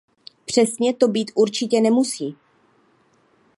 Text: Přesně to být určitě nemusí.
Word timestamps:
Přesně 0.45 0.93
to 0.93 1.07
být 1.07 1.31
určitě 1.35 1.81
nemusí. 1.81 2.37